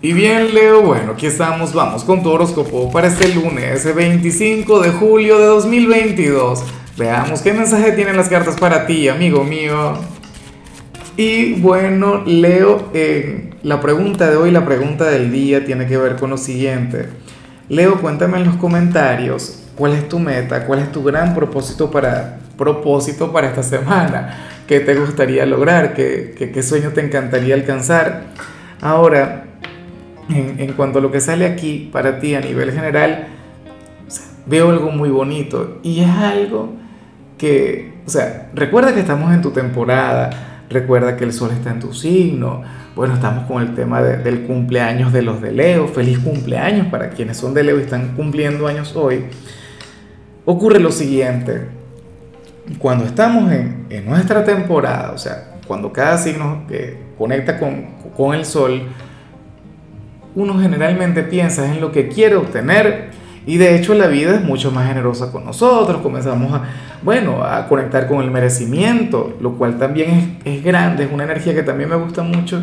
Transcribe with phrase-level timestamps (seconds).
[0.00, 4.90] Y bien, Leo, bueno, aquí estamos, vamos con tu horóscopo para este lunes 25 de
[4.90, 6.62] julio de 2022.
[6.96, 9.94] Veamos qué mensaje tienen las cartas para ti, amigo mío.
[11.16, 16.14] Y bueno, Leo, eh, la pregunta de hoy, la pregunta del día tiene que ver
[16.14, 17.08] con lo siguiente.
[17.68, 22.38] Leo, cuéntame en los comentarios cuál es tu meta, cuál es tu gran propósito para,
[22.56, 28.26] propósito para esta semana, qué te gustaría lograr, qué, qué sueño te encantaría alcanzar.
[28.80, 29.47] Ahora,
[30.28, 33.28] en, cuanto a lo que sale aquí para ti a nivel general,
[34.46, 36.74] veo algo muy bonito y es algo
[37.36, 41.80] que, o sea, recuerda que estamos en tu temporada, recuerda que el sol está en
[41.80, 42.62] tu signo,
[42.94, 47.36] bueno, estamos con el tema del cumpleaños de los de Leo, feliz cumpleaños para quienes
[47.36, 49.26] son de Leo y están cumpliendo años hoy.
[50.44, 51.68] Ocurre lo siguiente,
[52.78, 58.34] cuando estamos en, en nuestra temporada, o sea, cuando cada signo que conecta con, con
[58.34, 58.88] el sol,
[60.38, 63.10] uno generalmente piensa en lo que quiere obtener
[63.44, 66.62] y de hecho la vida es mucho más generosa con nosotros, comenzamos a,
[67.02, 71.54] bueno, a conectar con el merecimiento, lo cual también es, es grande, es una energía
[71.54, 72.62] que también me gusta mucho,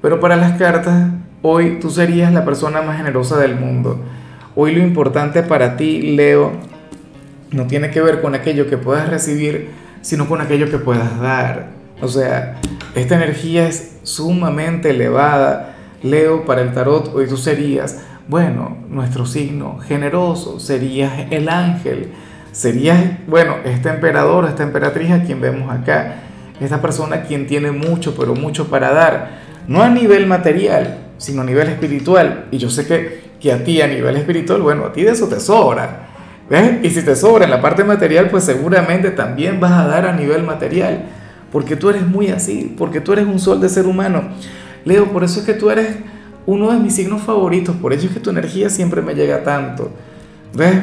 [0.00, 4.00] pero para las cartas, hoy tú serías la persona más generosa del mundo.
[4.56, 6.50] Hoy lo importante para ti, Leo,
[7.52, 9.68] no tiene que ver con aquello que puedas recibir,
[10.00, 11.68] sino con aquello que puedas dar.
[12.00, 12.56] O sea,
[12.96, 15.71] esta energía es sumamente elevada
[16.02, 22.12] Leo, para el tarot, hoy tú serías, bueno, nuestro signo generoso, serías el ángel,
[22.50, 26.16] serías, bueno, este emperador, esta emperatriz a quien vemos acá,
[26.60, 31.44] esta persona quien tiene mucho, pero mucho para dar, no a nivel material, sino a
[31.44, 32.46] nivel espiritual.
[32.50, 35.28] Y yo sé que, que a ti a nivel espiritual, bueno, a ti de eso
[35.28, 36.08] te sobra.
[36.50, 36.78] ¿ves?
[36.82, 40.12] Y si te sobra en la parte material, pues seguramente también vas a dar a
[40.12, 41.04] nivel material,
[41.50, 44.30] porque tú eres muy así, porque tú eres un sol de ser humano.
[44.84, 45.96] Leo, por eso es que tú eres
[46.46, 49.90] uno de mis signos favoritos, por eso es que tu energía siempre me llega tanto.
[50.54, 50.74] ¿Ves?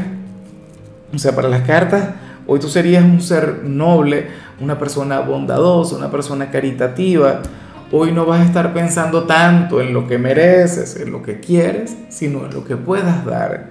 [1.14, 2.10] O sea, para las cartas,
[2.48, 4.28] hoy tú serías un ser noble,
[4.62, 7.42] una persona bondadosa, una persona caritativa.
[7.92, 11.96] Hoy no vas a estar pensando tanto en lo que mereces, en lo que quieres,
[12.10, 13.68] sino en lo que puedas dar.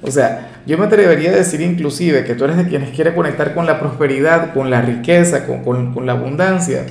[0.00, 3.54] O sea, yo me atrevería a decir inclusive que tú eres de quienes quiere conectar
[3.54, 6.86] con la prosperidad, con la riqueza, con, con, con la abundancia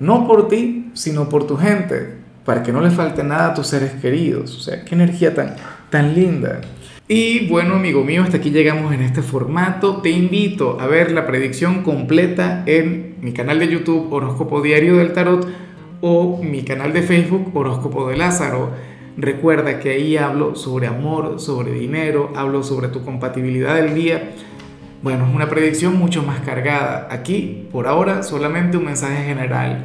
[0.00, 0.48] no por
[0.94, 2.14] sino por tu gente,
[2.44, 4.56] para que no le falte nada a tus seres queridos.
[4.56, 5.56] O sea, qué energía tan,
[5.90, 6.60] tan linda.
[7.12, 9.96] Y bueno, amigo mío, hasta aquí llegamos en este formato.
[9.96, 15.12] Te invito a ver la predicción completa en mi canal de YouTube Horóscopo Diario del
[15.12, 15.48] Tarot
[16.00, 18.70] o mi canal de Facebook Horóscopo de Lázaro.
[19.16, 24.30] Recuerda que ahí hablo sobre amor, sobre dinero, hablo sobre tu compatibilidad del día.
[25.02, 27.08] Bueno, es una predicción mucho más cargada.
[27.10, 29.84] Aquí, por ahora, solamente un mensaje general.